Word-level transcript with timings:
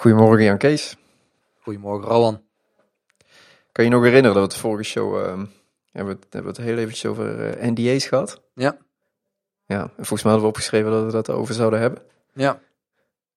Goedemorgen 0.00 0.44
Jan 0.44 0.58
Kees. 0.58 0.96
Goedemorgen, 1.62 2.08
Rowan. 2.08 2.42
Kan 3.72 3.84
je 3.84 3.90
nog 3.90 4.02
herinneren 4.02 4.36
dat 4.36 4.46
we 4.46 4.52
het 4.52 4.60
vorige 4.60 4.90
show 4.90 5.16
ehm, 5.16 5.46
hebben, 5.92 6.14
we 6.14 6.20
het, 6.20 6.32
hebben 6.32 6.52
we 6.52 6.60
het 6.60 6.70
heel 6.70 6.78
eventjes 6.78 7.06
over 7.06 7.50
eh, 7.50 7.70
NDA's 7.70 8.06
gehad? 8.06 8.42
Ja. 8.54 8.78
Ja, 9.66 9.82
en 9.82 9.90
volgens 9.94 10.22
mij 10.22 10.32
hadden 10.32 10.40
we 10.40 10.46
opgeschreven 10.46 10.90
dat 10.90 11.04
we 11.04 11.10
dat 11.10 11.30
over 11.30 11.54
zouden 11.54 11.80
hebben. 11.80 12.02
Ja. 12.34 12.60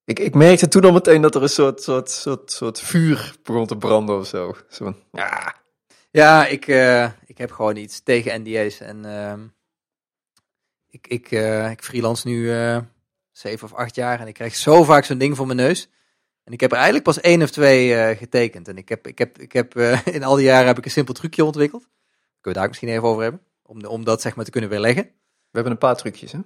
Ik, 0.06 0.20
ik 0.20 0.34
merkte 0.36 0.68
toen 0.68 0.84
al 0.84 0.92
meteen 0.92 1.22
dat 1.22 1.36
er 1.36 1.42
een 1.42 1.50
soort, 1.50 1.82
soort, 1.82 2.10
soort, 2.10 2.52
soort 2.52 2.80
vuur 2.80 3.36
begon 3.44 3.68
te 3.68 3.78
branden 3.78 4.18
of 4.18 4.28
zo. 4.28 4.56
Zo 4.70 4.84
van, 4.84 4.96
ja, 5.12 5.56
Ja, 6.12 6.46
ik, 6.46 6.68
eh, 6.68 7.10
ik 7.26 7.38
heb 7.38 7.52
gewoon 7.52 7.76
iets 7.76 8.04
tegen 8.04 8.42
NDA's. 8.42 8.80
En 8.80 9.06
ehm, 9.06 9.42
ik, 10.90 11.08
ik, 11.08 11.32
eh, 11.32 11.72
ik 11.72 11.84
freelance 11.84 12.28
nu 12.28 12.52
zeven 13.32 13.68
of 13.68 13.74
acht 13.74 13.96
jaar 13.96 14.20
en 14.20 14.28
ik 14.28 14.34
krijg 14.34 14.56
zo 14.56 14.84
vaak 14.84 15.06
zo'n 15.06 15.18
ding 15.18 15.36
voor 15.36 15.46
mijn 15.46 15.58
neus. 15.58 15.90
En 16.44 16.54
ik 16.54 16.60
heb 16.60 16.72
er 16.72 16.76
eigenlijk 16.76 17.06
pas 17.06 17.20
één 17.20 17.42
of 17.42 17.52
twee 17.52 17.96
eh, 17.96 18.18
getekend. 18.18 18.68
En 18.68 18.78
ik 18.78 18.90
heb, 18.90 19.08
ik 19.08 19.18
heb, 19.18 19.38
ik 19.40 19.52
heb 19.52 19.76
eh, 19.76 20.08
in 20.16 20.24
al 20.24 20.36
die 20.36 20.46
jaren 20.46 20.68
heb 20.68 20.78
ik 20.78 20.86
een 20.86 20.92
simpel 20.92 21.14
trucje 21.14 21.46
ontwikkeld. 21.46 21.82
Kunnen 21.82 21.94
we 22.42 22.54
daar 22.54 22.68
misschien 22.68 22.90
even 22.90 23.04
over 23.04 23.22
hebben? 23.22 23.42
Om, 23.64 23.86
om 23.86 24.04
dat 24.04 24.22
zeg 24.22 24.36
maar 24.36 24.46
te 24.46 24.52
kunnen 24.52 24.70
weerleggen. 24.70 25.04
we 25.04 25.12
hebben 25.52 25.72
een 25.72 25.78
paar 25.78 25.96
trucjes 25.96 26.32
hè. 26.32 26.40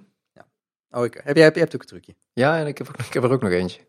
Oh, 0.90 1.04
ik, 1.04 1.20
heb 1.24 1.36
jij 1.36 1.44
heb, 1.44 1.54
jij 1.54 1.62
hebt 1.62 1.74
ook 1.74 1.80
een 1.80 1.88
trucje? 1.88 2.14
Ja, 2.32 2.58
en 2.58 2.66
ik 2.66 2.78
heb, 2.78 2.88
ik 2.88 3.12
heb 3.12 3.22
er 3.22 3.30
ook 3.30 3.42
nog 3.42 3.50
eentje. 3.50 3.80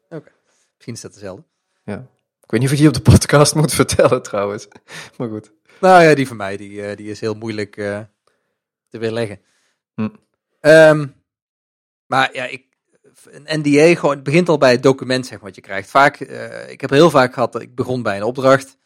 Misschien 0.76 0.94
is 0.94 1.02
dat 1.02 1.14
dezelfde. 1.14 1.44
Ik 1.86 2.56
weet 2.56 2.60
niet 2.60 2.70
of 2.70 2.72
ik 2.72 2.78
die 2.78 2.88
op 2.88 2.94
de 2.94 3.12
podcast 3.12 3.56
moet 3.56 3.74
vertellen 3.82 4.22
trouwens. 4.22 4.68
Maar 5.18 5.30
goed. 5.30 5.54
Nou 5.80 6.04
ja, 6.04 6.16
die 6.16 6.28
van 6.28 6.38
mij, 6.38 6.58
die, 6.58 6.86
eh, 6.86 6.98
die 6.98 7.10
is 7.10 7.20
heel 7.20 7.34
moeilijk 7.34 7.74
te 8.88 8.98
weerleggen. 8.98 9.42
Hm. 9.94 10.10
Ehm, 10.60 11.08
maar 12.06 12.34
ja, 12.34 12.46
ik, 12.46 12.66
een 13.30 13.60
NDA, 13.62 13.96
gewoon, 13.96 14.16
het 14.16 14.24
begint 14.24 14.50
al 14.50 14.58
bij 14.58 14.72
het 14.72 14.84
document, 14.84 15.26
zeg 15.26 15.36
maar, 15.38 15.46
wat 15.46 15.56
je 15.56 15.62
krijgt. 15.62 15.90
Vaak, 15.90 16.20
eh, 16.20 16.70
ik 16.70 16.82
heb 16.82 16.90
heel 16.90 17.10
vaak 17.10 17.34
gehad, 17.34 17.62
ik 17.62 17.76
begon 17.76 18.02
bij 18.02 18.18
een 18.18 18.24
opdracht. 18.24 18.78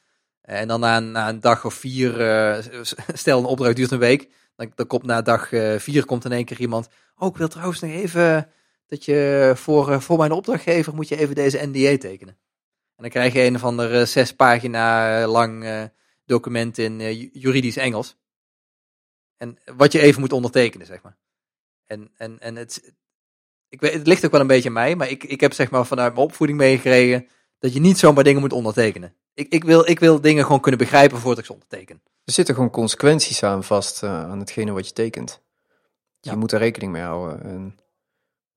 En 0.41 0.67
dan 0.67 0.79
na, 0.79 0.97
een- 1.29 1.39
dag 1.39 1.65
of 1.65 1.73
vier, 1.73 2.21
eh, 2.21 2.81
stel 3.13 3.39
een 3.39 3.45
opdracht 3.45 3.75
duurt 3.75 3.91
een 3.91 3.99
week. 3.99 4.29
Dan, 4.55 4.71
dan 4.75 4.87
komt 4.87 5.03
na 5.03 5.21
dag 5.21 5.51
eh, 5.51 5.79
vier 5.79 6.05
komt 6.05 6.25
in 6.25 6.31
één 6.31 6.45
keer 6.45 6.59
iemand. 6.59 6.87
Oh, 7.17 7.27
ik 7.29 7.37
wil 7.37 7.47
trouwens 7.47 7.79
nog 7.79 7.91
even 7.91 8.49
dat 8.87 9.05
je 9.05 9.51
voor, 9.55 10.01
voor 10.01 10.17
mijn 10.17 10.31
opdrachtgever 10.31 10.95
moet 10.95 11.07
je 11.07 11.17
even 11.17 11.35
deze 11.35 11.65
NDA 11.65 11.97
tekenen. 11.97 12.37
En 12.95 13.03
dan 13.03 13.09
krijg 13.09 13.33
je 13.33 13.41
een 13.41 13.55
of 13.55 13.63
ander 13.63 14.07
zes 14.07 14.35
pagina 14.35 15.27
lang 15.27 15.65
document 16.25 16.77
in 16.77 16.99
ju- 16.99 17.29
juridisch 17.33 17.77
Engels. 17.77 18.17
En 19.37 19.57
wat 19.75 19.91
je 19.91 19.99
even 19.99 20.19
moet 20.21 20.33
ondertekenen, 20.33 20.87
zeg 20.87 21.01
maar. 21.01 21.17
En, 21.85 22.11
en, 22.17 22.39
en 22.39 22.55
het, 22.55 22.93
ik 23.73 23.81
weet, 23.81 23.93
het 23.93 24.07
ligt 24.07 24.25
ook 24.25 24.31
wel 24.31 24.41
een 24.41 24.47
beetje 24.47 24.67
aan 24.67 24.73
mij, 24.73 24.95
maar 24.95 25.09
ik, 25.09 25.23
ik 25.23 25.41
heb 25.41 25.53
zeg 25.53 25.71
maar 25.71 25.85
vanuit 25.85 26.13
mijn 26.13 26.25
opvoeding 26.25 26.57
meegekregen 26.59 27.27
dat 27.59 27.73
je 27.73 27.79
niet 27.79 27.97
zomaar 27.97 28.23
dingen 28.23 28.41
moet 28.41 28.53
ondertekenen. 28.53 29.15
Ik, 29.33 29.47
ik, 29.53 29.63
wil, 29.63 29.89
ik 29.89 29.99
wil 29.99 30.21
dingen 30.21 30.43
gewoon 30.43 30.59
kunnen 30.61 30.79
begrijpen 30.79 31.17
voordat 31.17 31.39
ik 31.39 31.45
ze 31.45 31.53
onderteken. 31.53 32.01
Er 32.23 32.33
zitten 32.33 32.55
gewoon 32.55 32.69
consequenties 32.69 33.43
aan 33.43 33.63
vast 33.63 34.03
eh, 34.03 34.29
aan 34.29 34.39
hetgene 34.39 34.71
wat 34.71 34.87
je 34.87 34.93
tekent. 34.93 35.41
Je 36.19 36.35
moet 36.35 36.49
daar 36.49 36.59
rekening 36.59 36.91
mee 36.91 37.01
houden. 37.01 37.43
En 37.43 37.79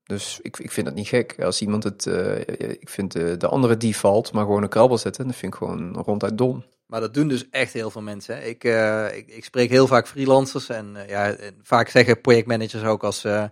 dus 0.03 0.39
ik, 0.42 0.59
ik 0.59 0.72
vind 0.72 0.87
dat 0.87 0.94
niet 0.94 1.09
gek. 1.09 1.42
Als 1.42 1.61
iemand 1.61 1.84
het, 1.84 2.06
eh, 2.06 2.39
ik 2.81 2.89
vind 2.89 3.12
de, 3.12 3.37
de 3.37 3.48
andere 3.48 3.77
default, 3.77 4.33
maar 4.33 4.44
gewoon 4.44 4.62
een 4.62 4.69
krabbel 4.69 4.98
zetten, 4.98 5.27
dat 5.27 5.37
vind 5.37 5.53
ik 5.53 5.59
gewoon 5.59 5.94
ronduit 5.94 6.39
dom. 6.39 6.64
Maar 6.87 7.00
dat 7.00 7.14
doen 7.14 7.28
dus 7.28 7.50
echt 7.50 7.72
heel 7.72 7.91
veel 7.91 8.03
mensen. 8.03 8.37
hè. 8.37 8.42
Ik, 8.42 8.64
eh, 8.64 9.17
ik, 9.17 9.28
ik 9.28 9.44
spreek 9.44 9.70
heel 9.70 9.87
vaak 9.87 10.09
freelancers 10.09 10.69
en 10.69 10.97
eh, 10.97 11.09
ja, 11.09 11.31
en 11.31 11.59
vaak 11.62 11.89
zeggen 11.89 12.20
projectmanagers 12.20 12.84
ook 12.84 13.05
als, 13.05 13.25
eh, 13.25 13.44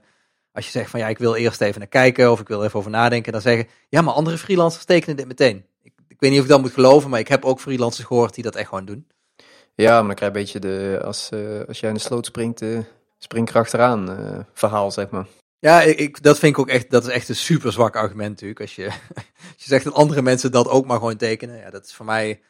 als 0.55 0.64
je 0.64 0.70
zegt 0.70 0.91
van 0.91 1.00
ja, 1.00 1.08
ik 1.08 1.19
wil 1.19 1.34
eerst 1.34 1.60
even 1.60 1.78
naar 1.78 1.88
kijken 1.88 2.30
of 2.30 2.41
ik 2.41 2.48
wil 2.48 2.64
even 2.64 2.78
over 2.78 2.91
nadenken, 2.91 3.33
dan 3.33 3.41
zeggen 3.41 3.69
ja, 3.89 4.01
maar 4.02 4.14
andere 4.14 4.39
freelancers 4.39 4.84
tekenen 4.84 5.17
dit 5.17 5.27
meteen. 5.27 5.64
Ik, 5.83 5.92
ik 6.08 6.17
weet 6.20 6.30
niet 6.30 6.39
of 6.39 6.45
ik 6.45 6.51
dat 6.51 6.61
moet 6.61 6.73
geloven, 6.73 7.11
maar 7.11 7.20
ik 7.20 7.29
heb 7.29 7.45
ook 7.45 7.61
freelancers 7.61 8.06
gehoord 8.06 8.34
die 8.34 8.45
dat 8.45 8.55
echt 8.56 8.68
gewoon 8.68 8.84
doen. 8.84 9.06
Ja, 9.74 9.98
maar 10.02 10.06
dan 10.06 10.14
krijg 10.14 10.33
je 10.33 10.39
een 10.39 10.45
beetje 10.45 10.58
de, 10.61 11.01
als, 11.05 11.29
eh, 11.30 11.61
als 11.68 11.80
jij 11.80 11.89
in 11.89 11.95
de 11.95 12.01
sloot 12.01 12.27
springt, 12.27 12.62
eh 12.62 12.79
spring 13.18 13.48
erachteraan 13.48 14.11
eh, 14.18 14.39
verhaal, 14.52 14.90
zeg 14.90 15.11
maar. 15.11 15.27
Ja, 15.58 15.83
ik, 15.83 15.98
ik- 15.98 16.23
dat 16.23 16.39
vind 16.39 16.52
ik 16.52 16.58
ook 16.58 16.68
echt, 16.68 16.90
dat 16.90 17.06
is 17.06 17.12
echt 17.12 17.29
een 17.29 17.36
super 17.36 17.73
zwak 17.73 17.96
argument 17.96 18.30
natuurlijk. 18.30 18.61
Als 18.61 18.74
je, 18.74 18.84
als 19.55 19.56
je 19.56 19.68
zegt 19.68 19.84
dat 19.84 19.95
andere 19.95 20.23
mensen 20.23 20.52
dat 20.52 20.68
ook 20.68 20.86
maar 20.86 20.98
gewoon 20.98 21.17
tekenen, 21.17 21.56
ja, 21.58 21.70
dat 21.70 21.84
is 21.84 21.95
voor 21.95 22.06
mij 22.06 22.40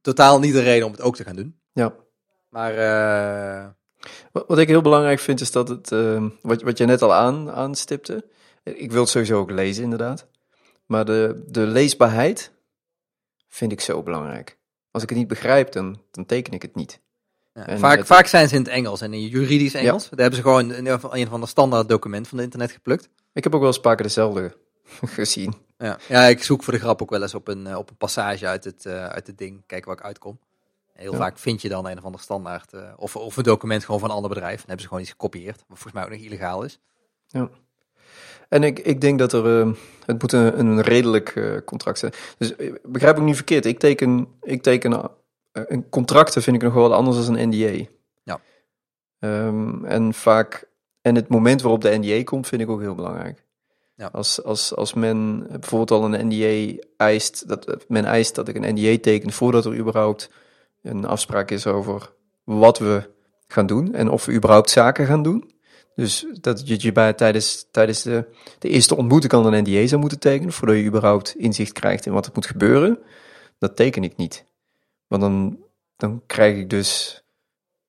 totaal 0.00 0.38
niet 0.38 0.52
de 0.52 0.62
reden 0.62 0.86
om 0.86 0.92
het 0.92 1.00
ook 1.00 1.16
te 1.16 1.24
gaan 1.24 1.36
doen. 1.36 1.60
Ja. 1.72 1.94
Maar 2.48 2.72
Wat, 4.32 4.58
ik 4.58 4.68
heel 4.68 4.80
belangrijk 4.82 5.18
vind, 5.18 5.40
is 5.40 5.50
dat 5.50 5.68
het, 5.68 5.92
eh, 5.92 6.24
wat, 6.42 6.62
wat 6.62 6.78
je 6.78 6.84
net 6.84 7.02
al 7.02 7.14
aan, 7.14 7.50
aanstipte, 7.50 8.24
ik 8.62 8.92
wil 8.92 9.00
het 9.00 9.10
sowieso 9.10 9.38
ook 9.38 9.50
lezen, 9.50 9.82
inderdaad. 9.82 10.26
Maar 10.86 11.04
de, 11.04 11.42
de 11.46 11.60
leesbaarheid 11.66 12.52
vind 13.48 13.72
ik 13.72 13.80
zo 13.80 14.02
belangrijk. 14.02 14.58
Als 14.90 15.02
ik 15.02 15.08
het 15.08 15.18
niet 15.18 15.28
begrijp, 15.28 15.72
dan, 15.72 16.02
dan 16.10 16.26
teken 16.26 16.52
ik 16.52 16.62
het 16.62 16.74
niet. 16.74 17.00
Ja, 17.52 17.78
vaak, 17.78 17.98
het- 17.98 18.06
vaak 18.06 18.26
zijn 18.26 18.48
ze 18.48 18.54
in 18.54 18.60
het 18.60 18.70
Engels 18.70 19.00
en 19.00 19.12
in 19.14 19.26
juridisch 19.26 19.74
Engels. 19.74 20.02
Daar 20.08 20.18
hebben 20.18 20.36
ze 20.38 20.42
gewoon 20.42 20.70
een, 20.70 20.86
een 21.20 21.26
van 21.28 21.40
de 21.40 21.46
standaard 21.46 21.88
document 21.88 22.28
van 22.28 22.36
het 22.36 22.44
internet 22.46 22.70
geplukt. 22.72 23.08
Ik 23.32 23.44
heb 23.44 23.52
ook 23.54 23.58
wel 23.60 23.68
eens 23.68 23.76
een 23.76 23.82
paar 23.82 23.96
keer 23.96 24.06
dezelfde 24.06 24.56
gezien. 25.18 25.54
Ja. 25.78 25.98
ja, 26.08 26.22
ik 26.24 26.42
zoek 26.42 26.62
voor 26.62 26.72
de 26.72 26.78
grap 26.78 27.02
ook 27.02 27.10
wel 27.10 27.22
eens 27.22 27.34
op 27.34 27.48
een, 27.48 27.66
eh, 27.66 27.76
op 27.78 27.90
een 27.90 27.96
passage 27.96 28.46
uit 28.46 28.64
het, 28.64 28.86
eh, 28.86 29.06
uit 29.06 29.26
het 29.26 29.38
ding, 29.38 29.62
kijken 29.66 29.88
waar 29.88 29.98
ik 29.98 30.04
uitkom. 30.04 30.38
Heel 30.92 31.12
Ja. 31.12 31.18
vaak 31.18 31.38
vind 31.38 31.62
je 31.62 31.68
dan 31.68 31.86
een 31.86 31.98
of 31.98 32.04
ander 32.04 32.20
standaard, 32.20 32.72
eh, 32.72 32.92
of, 32.96 33.16
of 33.16 33.36
een 33.36 33.42
document 33.42 33.84
gewoon 33.84 34.00
van 34.00 34.08
een 34.08 34.14
ander 34.14 34.30
bedrijf. 34.30 34.56
Dan 34.56 34.64
hebben 34.66 34.80
ze 34.80 34.86
gewoon 34.86 35.02
iets 35.02 35.10
gekopieerd, 35.10 35.56
wat 35.56 35.78
volgens 35.78 35.92
mij 35.92 36.04
ook 36.04 36.10
nog 36.10 36.20
illegaal 36.20 36.62
is. 36.62 36.78
En 38.48 38.62
ik, 38.62 38.78
ik 38.78 39.00
denk 39.00 39.18
dat 39.18 39.32
er, 39.32 39.60
eh, 39.60 39.72
het 40.04 40.20
moet 40.20 40.32
een, 40.32 40.58
een 40.58 40.80
redelijk 40.80 41.28
eh, 41.36 41.56
contract 41.64 41.98
zijn. 41.98 42.12
Dus 42.38 42.54
begrijp 42.82 43.16
ik 43.16 43.22
niet 43.22 43.36
verkeerd, 43.36 43.64
ik 43.66 43.78
teken, 43.78 44.28
ik 44.42 44.62
teken 44.62 45.10
een 45.52 45.88
contracten 45.88 46.42
vind 46.42 46.56
ik 46.56 46.62
nog 46.62 46.74
wel 46.74 46.94
anders 46.94 47.26
dan 47.26 47.36
een 47.36 47.48
NDA. 47.48 47.88
Ja. 48.22 48.40
Ehm, 49.18 49.84
en 49.84 50.14
vaak, 50.14 50.68
en 51.00 51.14
het 51.14 51.28
moment 51.28 51.62
waarop 51.62 51.80
de 51.80 51.98
NDA 51.98 52.22
komt, 52.22 52.46
vind 52.46 52.62
ik 52.62 52.68
ook 52.68 52.80
heel 52.80 52.94
belangrijk. 52.94 53.44
Ja. 53.94 54.08
Als, 54.12 54.42
als, 54.44 54.74
als 54.74 54.94
men 54.94 55.46
bijvoorbeeld 55.48 55.90
al 55.90 56.04
een 56.04 56.26
NDA 56.26 56.82
eist, 56.96 57.48
dat 57.48 57.84
men 57.88 58.04
eist 58.04 58.34
dat 58.34 58.48
ik 58.48 58.56
een 58.56 58.74
NDA 58.74 58.98
teken 59.00 59.32
voordat 59.32 59.64
er 59.64 59.76
überhaupt 59.76 60.30
een 60.82 61.04
afspraak 61.04 61.50
is 61.50 61.66
over 61.66 62.12
wat 62.44 62.78
we 62.78 63.10
gaan 63.46 63.66
doen 63.66 63.94
en 63.94 64.08
of 64.10 64.24
we 64.24 64.32
überhaupt 64.32 64.70
zaken 64.70 65.06
gaan 65.06 65.22
doen. 65.22 65.50
Dus 65.94 66.26
dat 66.40 66.82
je 66.82 66.92
bij, 66.92 67.12
tijdens, 67.12 67.66
tijdens 67.70 68.02
de, 68.02 68.26
de 68.58 68.68
eerste 68.68 68.96
ontmoeting 68.96 69.32
al 69.32 69.52
een 69.52 69.62
NDA 69.62 69.86
zou 69.86 70.00
moeten 70.00 70.18
tekenen, 70.18 70.52
voordat 70.52 70.76
je 70.76 70.84
überhaupt 70.84 71.34
inzicht 71.36 71.72
krijgt 71.72 72.06
in 72.06 72.12
wat 72.12 72.26
er 72.26 72.32
moet 72.34 72.46
gebeuren. 72.46 72.98
Dat 73.58 73.76
teken 73.76 74.04
ik 74.04 74.16
niet. 74.16 74.44
Want 75.06 75.22
dan, 75.22 75.58
dan 75.96 76.22
krijg 76.26 76.56
ik 76.56 76.70
dus, 76.70 77.22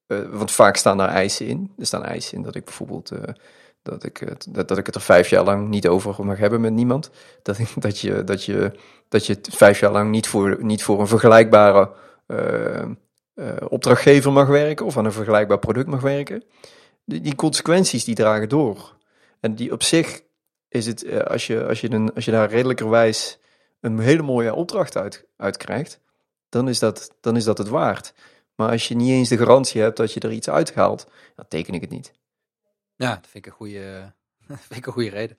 eh, 0.07 0.19
want 0.29 0.51
vaak 0.51 0.75
staan 0.75 0.97
daar 0.97 1.09
eisen 1.09 1.47
in. 1.47 1.71
Er 1.77 1.85
staan 1.85 2.03
eisen 2.03 2.37
in 2.37 2.43
dat 2.43 2.55
ik 2.55 2.65
bijvoorbeeld, 2.65 3.11
eh, 3.11 3.33
dat, 3.81 4.03
ik, 4.03 4.17
het- 4.17 4.47
dat, 4.49 4.67
dat 4.67 4.77
ik 4.77 4.85
het 4.85 4.95
er 4.95 5.01
vijf 5.01 5.29
jaar 5.29 5.43
lang 5.43 5.69
niet 5.69 5.87
over 5.87 6.25
mag 6.25 6.37
hebben 6.37 6.61
met 6.61 6.73
niemand. 6.73 7.09
Dat, 7.41 7.57
dat, 7.75 7.99
je, 7.99 8.23
dat, 8.23 8.43
je, 8.45 8.71
dat 9.09 9.25
je 9.25 9.33
het 9.33 9.47
vijf 9.51 9.79
jaar 9.79 9.91
lang 9.91 10.09
niet 10.11 10.27
voor, 10.27 10.57
niet 10.63 10.83
voor 10.83 10.99
een 10.99 11.07
vergelijkbare 11.07 11.91
opdrachtgever 13.67 14.31
mag 14.31 14.47
werken 14.47 14.85
of 14.85 14.97
aan 14.97 15.05
een 15.05 15.11
vergelijkbaar 15.11 15.59
product 15.59 15.87
mag 15.87 16.01
werken. 16.01 16.43
Die, 17.05 17.21
die 17.21 17.35
consequenties 17.35 18.03
die 18.03 18.15
dragen 18.15 18.49
door. 18.49 18.95
En 19.39 19.55
die 19.55 19.71
op 19.71 19.83
zich 19.83 20.21
is 20.71 20.85
het, 20.85 21.03
eh, 21.03 21.19
als, 21.19 21.47
je, 21.47 21.65
als, 21.67 21.81
je 21.81 21.91
een, 21.91 22.13
als 22.13 22.25
je 22.25 22.31
daar 22.31 22.49
redelijkerwijs 22.49 23.39
een 23.79 23.99
hele 23.99 24.21
mooie 24.21 24.53
opdracht 24.53 24.97
uit, 24.97 25.25
uit 25.37 25.57
krijgt, 25.57 25.99
dan 26.49 26.69
is, 26.69 26.79
dat, 26.79 27.15
dan 27.21 27.35
is 27.35 27.43
dat 27.43 27.57
het 27.57 27.67
waard. 27.67 28.13
Maar 28.55 28.69
als 28.69 28.87
je 28.87 28.95
niet 28.95 29.09
eens 29.09 29.29
de 29.29 29.37
garantie 29.37 29.81
hebt 29.81 29.97
dat 29.97 30.13
je 30.13 30.19
er 30.19 30.31
iets 30.31 30.49
uithaalt, 30.49 31.07
dan 31.35 31.45
teken 31.47 31.73
ik 31.73 31.81
het 31.81 31.89
niet. 31.89 32.13
Ja, 32.95 33.15
dat 33.15 33.27
vind 33.27 33.45
ik 33.45 33.51
een 33.51 33.57
goede, 33.57 34.13
vind 34.67 34.75
ik 34.75 34.85
een 34.85 34.93
goede 34.93 35.09
reden. 35.09 35.37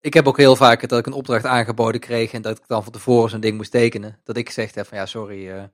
Ik 0.00 0.14
heb 0.14 0.28
ook 0.28 0.36
heel 0.36 0.56
vaak 0.56 0.88
dat 0.88 0.98
ik 0.98 1.06
een 1.06 1.12
opdracht 1.12 1.44
aangeboden 1.44 2.00
kreeg 2.00 2.32
en 2.32 2.42
dat 2.42 2.58
ik 2.58 2.66
dan 2.66 2.82
van 2.82 2.92
tevoren 2.92 3.30
zo'n 3.30 3.40
ding 3.40 3.56
moest 3.56 3.70
tekenen. 3.70 4.20
Dat 4.24 4.36
ik 4.36 4.46
gezegd 4.46 4.74
heb 4.74 4.86
van 4.86 4.98
ja, 4.98 5.06
sorry, 5.06 5.50
eh, 5.50 5.64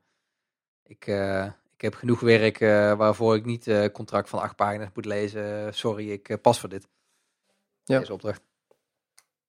ik, 0.91 1.07
eh, 1.07 1.45
ik 1.75 1.81
heb 1.81 1.95
genoeg 1.95 2.21
werk 2.21 2.61
eh, 2.61 2.93
waarvoor 2.97 3.35
ik 3.37 3.45
niet 3.45 3.67
een 3.67 3.91
contract 3.93 4.29
van 4.29 4.41
acht 4.41 4.57
pagina's 4.57 4.89
moet 4.95 5.05
lezen. 5.05 5.75
Sorry, 5.75 6.11
ik 6.11 6.29
eh, 6.29 6.37
pas 6.43 6.61
voor 6.61 6.69
dit. 6.69 6.89
Ja. 7.85 7.99
Deze 7.99 8.13
opdracht. 8.13 8.41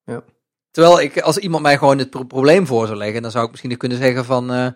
Ja. 0.06 0.24
Terwijl 0.72 1.02
ik, 1.02 1.20
als 1.22 1.38
iemand 1.38 1.64
mij 1.64 1.78
gewoon 1.78 1.98
het 1.98 2.10
pro- 2.10 2.24
probleem 2.24 2.68
voor 2.68 2.86
zou 2.86 2.98
leggen, 2.98 3.22
dan 3.22 3.32
zou 3.32 3.44
ik 3.46 3.52
misschien 3.52 3.78
kunnen 3.78 3.98
zeggen 3.98 4.26
van, 4.26 4.52
eh, 4.52 4.68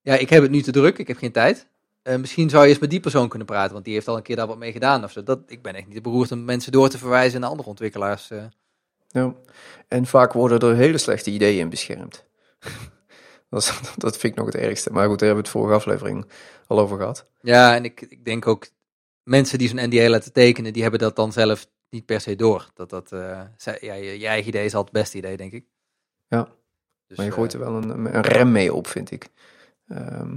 ja, 0.00 0.14
ik 0.14 0.30
heb 0.30 0.42
het 0.42 0.50
nu 0.50 0.62
te 0.62 0.70
druk, 0.72 0.98
ik 0.98 1.08
heb 1.08 1.16
geen 1.16 1.32
tijd. 1.32 1.68
Eh, 2.02 2.16
misschien 2.16 2.50
zou 2.50 2.62
je 2.64 2.68
eens 2.70 2.78
met 2.78 2.90
die 2.90 3.00
persoon 3.00 3.28
kunnen 3.28 3.46
praten, 3.46 3.72
want 3.72 3.84
die 3.84 3.94
heeft 3.94 4.08
al 4.08 4.16
een 4.16 4.22
keer 4.22 4.36
daar 4.36 4.46
wat 4.46 4.58
mee 4.58 4.72
gedaan 4.72 5.04
of 5.04 5.12
zo. 5.12 5.22
Dat, 5.22 5.40
ik 5.46 5.62
ben 5.62 5.74
echt 5.74 5.86
niet 5.86 6.02
beroerd 6.02 6.32
om 6.32 6.44
mensen 6.44 6.72
door 6.72 6.88
te 6.88 6.98
verwijzen 6.98 7.40
naar 7.40 7.50
andere 7.50 7.68
ontwikkelaars. 7.68 8.30
eh. 8.30 8.44
Ja. 9.08 9.34
En 9.88 10.06
vaak 10.06 10.32
worden 10.32 10.58
er 10.70 10.76
hele 10.76 10.98
slechte 10.98 11.30
ideeën 11.30 11.58
in 11.60 11.68
beschermd. 11.68 12.24
dat, 13.50 13.62
is- 13.62 13.80
dat 13.96 14.16
vind 14.16 14.32
ik 14.32 14.38
nog 14.38 14.46
het 14.52 14.62
ergste. 14.62 14.92
Maar 14.92 15.08
goed, 15.08 15.18
daar 15.18 15.28
hebben 15.28 15.44
we 15.44 15.50
het 15.50 15.58
vorige 15.60 15.74
aflevering 15.74 16.26
al 16.66 16.78
over 16.78 16.96
gehad. 16.98 17.26
Ja, 17.40 17.74
en 17.74 17.84
ik, 17.84 18.00
ik 18.00 18.24
denk 18.24 18.46
ook, 18.46 18.68
mensen 19.22 19.58
die 19.58 19.68
zo'n 19.68 19.88
NDA 19.88 20.08
laten 20.08 20.32
tekenen, 20.32 20.72
die 20.72 20.82
hebben 20.82 21.00
dat 21.00 21.16
dan 21.16 21.32
zelf 21.32 21.66
niet 21.90 22.04
per 22.06 22.20
se 22.20 22.36
door. 22.36 22.70
Dat 22.74 22.90
dat, 22.90 23.08
zij- 23.56 23.78
ja, 23.80 23.94
je, 23.94 24.18
je 24.18 24.26
eigen 24.26 24.48
idee 24.48 24.64
is 24.64 24.74
altijd 24.74 24.94
het 24.94 25.02
beste 25.02 25.16
idee, 25.18 25.36
denk 25.36 25.52
ik. 25.52 25.64
Dus, 27.06 27.16
maar 27.16 27.26
je 27.26 27.32
eh, 27.32 27.38
gooit 27.38 27.52
er 27.52 27.58
wel 27.58 27.74
een, 27.74 28.14
een 28.14 28.20
rem 28.22 28.52
mee 28.52 28.74
op, 28.74 28.86
vind 28.86 29.10
ik. 29.10 29.28
Ehm, 29.88 30.36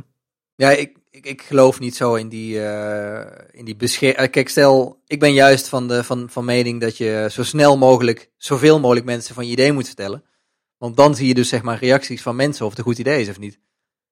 Ja, 0.56 0.69
ik, 0.69 0.98
ik, 1.10 1.25
ik 1.25 1.42
geloof 1.42 1.80
niet 1.80 1.96
zo 1.96 2.16
in 2.16 2.30
die, 2.30 2.63
eh 2.66 3.48
in 3.52 3.66
die 3.66 3.75
bescherming. 3.75 4.30
Kijk, 4.31 4.50
stel, 4.50 5.02
ik 5.08 5.19
ben 5.19 5.34
juist 5.34 5.68
van, 5.68 5.88
de, 5.88 6.04
van, 6.04 6.30
van 6.30 6.46
mening 6.46 6.81
dat 6.81 6.98
je 6.98 7.28
zo 7.31 7.44
snel 7.44 7.78
mogelijk, 7.78 8.30
zoveel 8.38 8.80
mogelijk 8.80 9.06
mensen 9.06 9.36
van 9.36 9.46
je 9.46 9.52
idee 9.52 9.72
moet 9.72 9.86
vertellen. 9.88 10.24
Want 10.81 10.98
dan 10.98 11.16
zie 11.16 11.28
je 11.28 11.33
dus 11.33 11.50
zeg 11.50 11.62
maar 11.62 11.80
reacties 11.80 12.22
van 12.22 12.36
mensen 12.36 12.66
of 12.66 12.69
het 12.69 12.80
een 12.80 12.86
goed 12.86 12.98
idee 12.98 13.22
is 13.22 13.30
of 13.30 13.39
niet. 13.39 13.60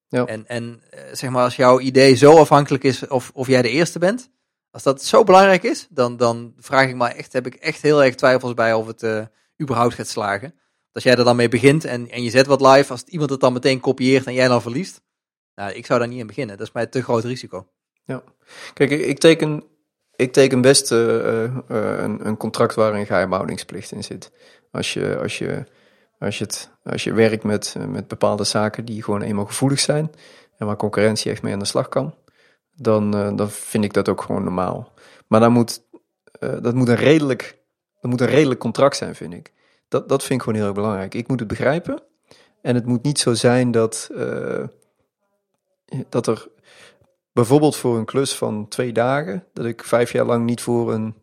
Ja. 0.08 0.26
En, 0.26 0.48
en 0.48 0.82
eh, 0.90 1.02
zeg 1.12 1.30
maar, 1.30 1.44
als 1.44 1.56
jouw 1.56 1.80
idee 1.80 2.16
zo 2.16 2.38
afhankelijk 2.38 2.84
is 2.84 3.08
of, 3.08 3.32
of 3.34 3.48
jij 3.48 3.62
de 3.62 3.70
eerste 3.70 4.00
bent, 4.00 4.30
als 4.72 4.84
dat 4.84 5.04
zo 5.04 5.24
belangrijk 5.24 5.64
is, 5.64 5.88
dan, 5.90 6.18
dan 6.18 6.54
vraag 6.58 6.90
ik 6.90 6.96
me 6.96 7.08
echt, 7.08 7.34
heb 7.34 7.46
ik 7.46 7.56
echt 7.56 7.82
heel 7.82 8.04
erg 8.04 8.16
twijfels 8.16 8.54
bij 8.54 8.74
of 8.74 8.88
het 8.88 9.04
eh, 9.04 9.26
überhaupt 9.62 9.94
gaat 9.94 10.08
slagen. 10.08 10.54
Als 10.92 11.04
jij 11.04 11.16
er 11.16 11.24
dan 11.24 11.36
mee 11.36 11.50
begint 11.50 11.86
en, 11.86 12.10
en 12.10 12.24
je 12.24 12.30
zet 12.30 12.46
wat 12.46 12.62
live, 12.62 12.92
als 12.92 13.04
iemand 13.04 13.30
het 13.30 13.40
dan 13.40 13.54
meteen 13.54 13.80
kopieert 13.80 14.26
en 14.26 14.34
jij 14.34 14.48
dan 14.48 14.62
verliest, 14.62 15.02
nou, 15.56 15.72
ik 15.72 15.86
zou 15.86 16.00
daar 16.00 16.08
niet 16.08 16.20
in 16.20 16.28
beginnen. 16.28 16.58
Dat 16.58 16.68
is 16.68 16.74
mij 16.74 16.86
te 16.86 17.04
groot 17.04 17.24
risico. 17.24 17.68
Kijk, 18.74 18.92
ik, 18.92 19.02
ik 19.02 19.20
teken, 19.20 19.64
ik 20.16 20.34
teken 20.34 20.62
best 20.62 20.92
eh, 20.92 21.44
een, 21.68 22.28
een 22.28 22.38
contract 22.38 22.76
waar 22.76 22.94
een 22.94 23.06
geheimhoudingsplicht 23.06 23.92
in 23.92 24.04
zit. 24.04 24.32
Als 24.72 24.94
je, 24.94 25.18
als 25.18 25.38
je, 25.38 25.66
als 26.20 26.38
je, 26.38 26.44
het, 26.44 26.70
als 26.84 27.04
je 27.04 27.14
werkt 27.14 27.44
met, 27.44 27.76
eh, 27.78 27.86
met 27.86 28.08
bepaalde 28.08 28.44
zaken 28.44 28.86
die 28.86 29.04
gewoon 29.04 29.22
eenmaal 29.22 29.46
gevoelig 29.46 29.80
zijn 29.80 30.12
en 30.58 30.66
waar 30.66 30.76
concurrentie 30.76 31.32
echt 31.32 31.42
mee 31.42 31.54
aan 31.54 31.60
de 31.60 31.66
slag 31.66 31.90
kan, 31.90 32.16
dan, 32.76 33.16
eh, 33.16 33.36
dan 33.36 33.50
vind 33.50 33.84
ik 33.84 33.94
dat 33.94 34.10
ook 34.10 34.22
gewoon 34.22 34.44
normaal. 34.44 34.92
Maar 35.28 35.40
dan 35.40 35.52
moet, 35.52 35.84
eh, 36.40 36.62
dat, 36.62 36.76
moet 36.76 36.88
een 36.88 36.96
redelijk, 36.96 37.58
dat 38.02 38.12
moet 38.12 38.22
een 38.22 38.28
redelijk 38.28 38.60
contract 38.60 38.96
zijn, 38.96 39.16
vind 39.16 39.34
ik. 39.34 39.54
Dat, 39.88 40.10
dat 40.10 40.24
vind 40.24 40.34
ik 40.34 40.42
gewoon 40.42 40.58
heel 40.58 40.68
erg 40.68 40.76
belangrijk. 40.76 41.14
Ik 41.14 41.28
moet 41.28 41.40
het 41.40 41.48
begrijpen 41.48 42.02
en 42.62 42.76
het 42.76 42.86
moet 42.86 43.04
niet 43.04 43.20
zo 43.20 43.34
zijn 43.34 43.72
dat, 43.72 44.10
dat 46.10 46.28
er 46.28 46.48
bijvoorbeeld 47.32 47.76
voor 47.76 47.98
een 47.98 48.06
klus 48.06 48.36
van 48.36 48.68
twee 48.68 48.92
dagen, 48.92 49.46
dat 49.54 49.66
ik 49.66 49.84
vijf 49.84 50.12
jaar 50.12 50.26
lang 50.26 50.46
niet 50.46 50.62
voor 50.62 50.94
een, 50.94 51.16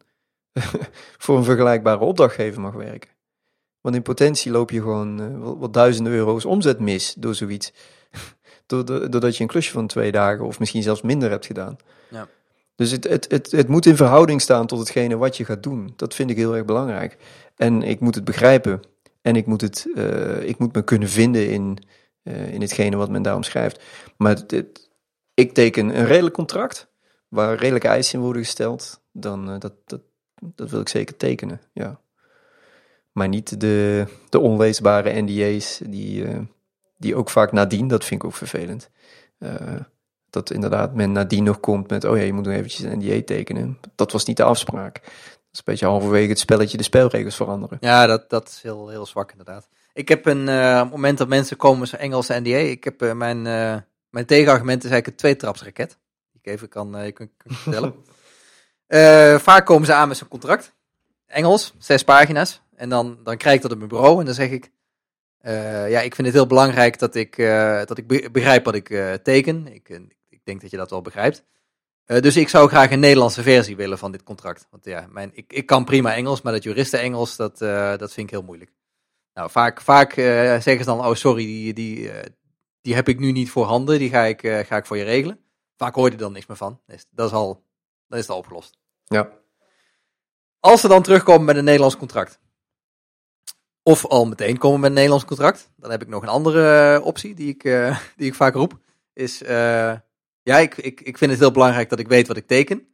voor 1.24 1.36
een 1.36 1.44
vergelijkbare 1.44 2.04
opdrachtgever 2.04 2.60
mag 2.60 2.74
werken. 2.74 3.15
Want 3.86 3.98
in 3.98 4.04
potentie 4.04 4.52
loop 4.52 4.70
je 4.70 4.80
gewoon 4.80 5.20
eh, 5.20 5.38
wat, 5.38 5.56
wat 5.58 5.72
duizenden 5.72 6.12
euro's 6.12 6.44
omzet 6.44 6.78
mis 6.78 7.14
door 7.18 7.34
zoiets. 7.34 7.72
Doordat 8.66 9.36
je 9.36 9.42
een 9.42 9.48
klusje 9.48 9.72
van 9.72 9.86
twee 9.86 10.12
dagen 10.12 10.44
of 10.44 10.58
misschien 10.58 10.82
zelfs 10.82 11.02
minder 11.02 11.30
hebt 11.30 11.46
gedaan. 11.46 11.76
Ja. 12.10 12.28
Dus 12.74 12.90
het, 12.90 13.04
het, 13.04 13.30
het, 13.30 13.50
het 13.50 13.68
moet 13.68 13.86
in 13.86 13.96
verhouding 13.96 14.40
staan 14.40 14.66
tot 14.66 14.78
hetgene 14.78 15.16
wat 15.16 15.36
je 15.36 15.44
gaat 15.44 15.62
doen. 15.62 15.92
Dat 15.96 16.14
vind 16.14 16.30
ik 16.30 16.36
heel 16.36 16.56
erg 16.56 16.64
belangrijk. 16.64 17.16
En 17.56 17.82
ik 17.82 18.00
moet 18.00 18.14
het 18.14 18.24
begrijpen. 18.24 18.80
En 19.22 19.36
ik 19.36 19.46
moet, 19.46 19.60
het, 19.60 19.86
eh, 19.94 20.42
ik 20.42 20.58
moet 20.58 20.74
me 20.74 20.82
kunnen 20.84 21.08
vinden 21.08 21.50
in, 21.50 21.78
eh, 22.22 22.52
in 22.52 22.60
hetgene 22.60 22.96
wat 22.96 23.10
men 23.10 23.22
daarom 23.22 23.42
schrijft. 23.42 23.82
Maar 24.16 24.34
het, 24.34 24.50
het- 24.50 24.90
ik 25.34 25.52
teken 25.54 25.98
een 25.98 26.06
redelijk 26.06 26.34
contract, 26.34 26.88
waar 27.28 27.56
redelijke 27.56 27.88
eisen 27.88 28.18
in 28.18 28.24
worden 28.24 28.42
gesteld. 28.44 29.00
Dan 29.12 29.58
dat, 29.58 29.72
dat, 29.84 30.00
dat 30.54 30.70
wil 30.70 30.80
ik 30.80 30.88
zeker 30.88 31.16
tekenen, 31.16 31.60
ja. 31.72 32.00
Maar 33.16 33.28
niet 33.28 33.60
de, 33.60 34.06
de 34.28 34.38
onleesbare 34.38 35.22
NDA's, 35.22 35.80
die, 35.86 36.24
eh, 36.24 36.38
die 36.98 37.16
ook 37.16 37.30
vaak 37.30 37.52
nadien, 37.52 37.88
dat 37.88 38.04
vind 38.04 38.20
ik 38.22 38.26
ook 38.26 38.34
vervelend. 38.34 38.90
Eh, 39.38 39.54
dat 40.30 40.50
inderdaad 40.50 40.94
men 40.94 41.12
nadien 41.12 41.44
nog 41.44 41.60
komt 41.60 41.90
met, 41.90 42.04
oh 42.04 42.16
ja, 42.16 42.22
je 42.22 42.32
moet 42.32 42.44
nog 42.44 42.54
eventjes 42.54 42.80
een 42.80 42.98
NDA 42.98 43.22
tekenen. 43.24 43.78
Dat 43.94 44.12
was 44.12 44.24
niet 44.24 44.36
de 44.36 44.42
afspraak. 44.42 44.94
Dat 44.94 45.12
is 45.52 45.58
een 45.58 45.64
beetje 45.64 45.86
halverwege 45.86 46.28
het 46.28 46.38
spelletje 46.38 46.76
de 46.76 46.82
spelregels 46.82 47.36
veranderen. 47.36 47.78
Ja, 47.80 48.06
dat, 48.06 48.30
dat 48.30 48.48
is 48.48 48.62
heel, 48.62 48.88
heel 48.88 49.06
zwak 49.06 49.30
inderdaad. 49.30 49.68
Ik 49.92 50.08
heb 50.08 50.26
een 50.26 50.48
eh, 50.48 50.90
moment 50.90 51.18
dat 51.18 51.28
mensen 51.28 51.56
komen, 51.56 51.88
zo'n 51.88 51.98
Engelse 51.98 52.40
NDA. 52.40 52.56
Ik 52.56 52.84
heb 52.84 53.14
mijn, 53.14 53.42
mijn 54.10 54.26
tegenargument 54.26 54.84
is 54.84 54.90
eigenlijk 54.90 55.06
een 55.06 55.28
tweetrapsraket. 55.28 55.98
Die 56.32 56.40
ik 56.42 56.52
even 56.52 56.68
kan, 56.68 56.96
eh, 56.96 57.12
kan, 57.12 57.28
kan 57.36 57.56
vertellen. 57.56 57.94
Vaak 59.48 59.66
komen 59.66 59.86
ze 59.86 59.92
aan 59.92 60.08
met 60.08 60.16
zo'n 60.16 60.28
contract. 60.28 60.74
Engels, 61.26 61.74
zes 61.78 62.04
pagina's. 62.04 62.64
En 62.76 62.88
dan, 62.88 63.18
dan 63.22 63.36
krijg 63.36 63.56
ik 63.56 63.62
dat 63.62 63.70
op 63.72 63.76
mijn 63.78 63.88
bureau 63.88 64.18
en 64.20 64.24
dan 64.24 64.34
zeg 64.34 64.50
ik... 64.50 64.70
eh, 65.38 65.90
ja, 65.90 66.00
ik 66.00 66.14
vind 66.14 66.26
het 66.26 66.36
heel 66.36 66.46
belangrijk 66.46 66.98
dat 66.98 67.14
ik, 67.14 67.38
eh, 67.38 67.84
dat 67.84 67.98
ik 67.98 68.06
be- 68.06 68.28
begrijp 68.32 68.64
wat 68.64 68.74
ik 68.74 68.90
eh, 68.90 69.12
teken. 69.12 69.66
Ik, 69.66 69.88
ik 70.28 70.40
denk 70.44 70.60
dat 70.60 70.70
je 70.70 70.76
dat 70.76 70.90
wel 70.90 71.02
begrijpt. 71.02 71.44
Dus 72.06 72.36
ik 72.36 72.48
zou 72.48 72.68
graag 72.68 72.90
een 72.90 73.00
Nederlandse 73.00 73.42
versie 73.42 73.76
willen 73.76 73.98
van 73.98 74.12
dit 74.12 74.22
contract. 74.22 74.66
Want 74.70 74.84
ja, 74.84 75.06
mijn, 75.10 75.30
ik, 75.34 75.52
ik 75.52 75.66
kan 75.66 75.84
prima 75.84 76.14
Engels, 76.14 76.42
maar 76.42 76.52
dat 76.52 76.62
juristen-Engels, 76.62 77.36
dat, 77.36 77.60
eh, 77.60 77.96
dat 77.96 78.12
vind 78.12 78.26
ik 78.26 78.34
heel 78.34 78.42
moeilijk. 78.44 78.70
Nou, 79.34 79.50
vaak, 79.50 79.80
vaak 79.80 80.12
zeggen 80.12 80.78
ze 80.78 80.84
dan, 80.84 81.06
oh 81.06 81.14
sorry, 81.14 81.44
die, 81.44 81.72
die, 81.74 82.10
die 82.80 82.94
heb 82.94 83.08
ik 83.08 83.18
nu 83.18 83.32
niet 83.32 83.50
voorhanden, 83.50 83.98
die 83.98 84.10
ga 84.10 84.22
ik, 84.24 84.40
ga 84.66 84.76
ik 84.76 84.86
voor 84.86 84.96
je 84.96 85.04
regelen. 85.04 85.40
Vaak 85.76 85.94
hoor 85.94 86.06
je 86.06 86.12
er 86.12 86.18
dan 86.18 86.32
niks 86.32 86.46
meer 86.46 86.56
van. 86.56 86.80
Dus 86.86 87.06
dat 87.10 87.26
is 87.28 87.34
al, 87.34 87.64
dan 88.08 88.18
is 88.18 88.24
het 88.24 88.32
al 88.32 88.38
opgelost. 88.40 88.78
Ja, 89.04 89.30
Als 90.60 90.80
ze 90.80 90.88
dan 90.88 91.02
terugkomen 91.02 91.44
met 91.44 91.56
een 91.56 91.64
Nederlands 91.64 91.96
contract. 91.96 92.38
Of 93.88 94.06
al 94.06 94.26
meteen 94.26 94.58
komen 94.58 94.80
met 94.80 94.88
een 94.88 94.94
Nederlands 94.94 95.24
contract. 95.24 95.70
Dan 95.76 95.90
heb 95.90 96.02
ik 96.02 96.08
nog 96.08 96.22
een 96.22 96.28
andere 96.28 96.94
eh, 96.94 97.06
optie 97.06 97.34
die 97.34 97.48
ik, 97.48 97.64
eh, 97.64 97.98
die 98.16 98.26
ik 98.26 98.34
vaak 98.34 98.54
roep. 98.54 98.78
Is, 99.12 99.42
eh, 99.42 99.94
ja, 100.42 100.58
ik, 100.58 100.76
ik, 100.76 101.00
ik 101.00 101.18
vind 101.18 101.30
het 101.30 101.40
heel 101.40 101.50
belangrijk 101.50 101.88
dat 101.88 101.98
ik 101.98 102.08
weet 102.08 102.26
wat 102.26 102.36
ik 102.36 102.46
teken. 102.46 102.86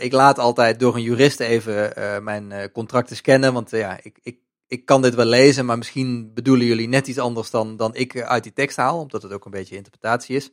Ik 0.00 0.12
laat 0.12 0.38
altijd 0.38 0.80
door 0.80 0.94
een 0.94 1.02
jurist 1.02 1.40
even 1.40 1.92
mijn 2.24 2.72
contracten 2.72 3.16
scannen. 3.16 3.52
Want 3.52 3.70
ja, 3.70 3.98
ik, 4.02 4.18
ik, 4.22 4.38
ik 4.66 4.84
kan 4.84 5.02
dit 5.02 5.14
wel 5.14 5.24
lezen, 5.24 5.66
maar 5.66 5.78
misschien 5.78 6.34
bedoelen 6.34 6.66
jullie 6.66 6.88
net 6.88 7.06
iets 7.06 7.18
anders 7.18 7.50
dan, 7.50 7.76
dan 7.76 7.94
ik 7.94 8.22
uit 8.22 8.42
die 8.42 8.52
tekst 8.52 8.76
haal. 8.76 8.98
Omdat 8.98 9.22
het 9.22 9.32
ook 9.32 9.44
een 9.44 9.50
beetje 9.50 9.76
interpretatie 9.76 10.36
is. 10.36 10.50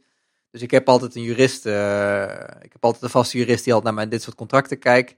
Dus 0.51 0.61
ik 0.61 0.71
heb 0.71 0.89
altijd 0.89 1.15
een 1.15 1.23
jurist, 1.23 1.65
ik 2.61 2.71
heb 2.71 2.83
altijd 2.85 3.03
een 3.03 3.09
vaste 3.09 3.37
jurist 3.37 3.63
die 3.63 3.73
altijd 3.73 3.83
naar 3.83 4.01
mijn 4.03 4.09
dit 4.09 4.21
soort 4.21 4.35
contracten 4.35 4.79
kijkt. 4.79 5.15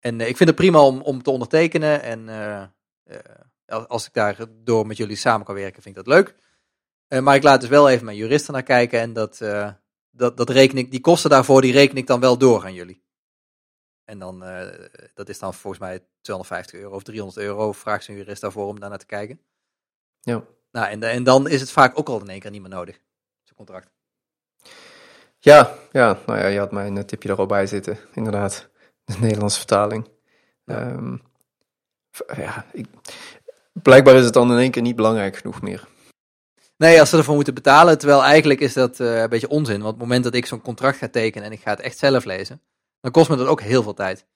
En 0.00 0.20
ik 0.20 0.36
vind 0.36 0.48
het 0.48 0.58
prima 0.58 0.80
om, 0.80 1.00
om 1.00 1.22
te 1.22 1.30
ondertekenen. 1.30 2.02
En 2.02 2.28
als- 3.70 4.06
ik 4.06 4.12
daar 4.12 4.36
door 4.50 4.86
met 4.86 4.96
jullie 4.96 5.16
samen 5.16 5.46
kan 5.46 5.54
werken, 5.54 5.82
vind 5.82 5.96
ik 5.96 6.04
dat 6.04 6.14
leuk. 6.14 6.34
Eh, 7.08 7.20
maar 7.20 7.34
ik 7.34 7.42
laat 7.42 7.60
dus 7.60 7.68
wel 7.70 7.88
even 7.88 8.04
mijn 8.04 8.16
juristen 8.16 8.52
naar 8.52 8.62
kijken. 8.62 9.00
En 9.00 9.12
dat, 9.12 9.40
eh, 9.40 9.72
dat, 10.10 10.36
dat 10.36 10.50
reken 10.50 10.78
ik, 10.78 10.90
die 10.90 11.00
kosten 11.00 11.30
daarvoor, 11.30 11.60
die 11.60 11.72
reken 11.72 11.96
ik 11.96 12.06
dan 12.06 12.20
wel 12.20 12.38
door 12.38 12.64
aan 12.64 12.74
jullie. 12.74 13.02
En 14.04 14.18
dan, 14.18 14.44
eh, 14.44 14.88
dat 15.14 15.28
is 15.28 15.38
dan 15.38 15.54
volgens 15.54 15.82
mij 15.82 16.06
250 16.20 16.80
euro 16.80 16.94
of 16.94 17.02
300 17.02 17.38
euro. 17.46 17.72
Vraagt 17.72 18.04
zo'n 18.04 18.14
jurist 18.16 18.40
daarvoor 18.40 18.66
om 18.66 18.80
daar 18.80 18.88
naar 18.88 18.98
te 18.98 19.06
kijken. 19.06 19.40
ja. 20.20 20.44
Nou, 20.72 20.86
en, 20.88 21.02
en 21.02 21.24
dan 21.24 21.48
is 21.48 21.60
het 21.60 21.70
vaak 21.70 21.98
ook 21.98 22.08
al 22.08 22.20
in 22.20 22.28
één 22.28 22.40
keer 22.40 22.50
niet 22.50 22.60
meer 22.60 22.70
nodig. 22.70 23.00
Zo'n 23.42 23.56
contract. 23.56 23.90
Ja, 25.38 25.74
ja, 25.92 26.18
nou 26.26 26.38
ja, 26.38 26.46
je 26.46 26.58
had 26.58 26.72
mijn 26.72 27.06
tipje 27.06 27.28
er 27.28 27.38
al 27.38 27.46
bij 27.46 27.66
zitten, 27.66 27.98
inderdaad. 28.14 28.68
De 29.04 29.16
Nederlandse 29.20 29.58
vertaling. 29.58 30.08
Ja. 30.64 30.78
Ehm, 30.90 31.16
ja, 32.36 32.66
ik, 32.72 32.86
blijkbaar 33.82 34.14
is 34.14 34.24
het 34.24 34.34
dan 34.34 34.52
in 34.52 34.58
één 34.58 34.70
keer 34.70 34.82
niet 34.82 34.96
belangrijk 34.96 35.36
genoeg 35.36 35.62
meer. 35.62 35.88
Nee, 36.76 37.00
als 37.00 37.10
ze 37.10 37.16
ervoor 37.16 37.34
moeten 37.34 37.54
betalen. 37.54 37.98
Terwijl 37.98 38.22
eigenlijk 38.22 38.60
is 38.60 38.72
dat 38.72 39.00
eh, 39.00 39.20
een 39.20 39.28
beetje 39.28 39.48
onzin. 39.48 39.74
Want 39.74 39.94
op 39.94 39.98
het 39.98 40.08
moment 40.08 40.24
dat 40.24 40.34
ik 40.34 40.46
zo'n 40.46 40.60
contract 40.60 40.98
ga 40.98 41.08
tekenen 41.08 41.46
en 41.46 41.52
ik 41.52 41.60
ga 41.60 41.70
het 41.70 41.80
echt 41.80 41.98
zelf 41.98 42.24
lezen, 42.24 42.60
dan 43.00 43.10
kost 43.10 43.30
me 43.30 43.36
dat 43.36 43.46
ook 43.46 43.60
heel 43.60 43.82
veel 43.82 43.94
tijd. 43.94 44.26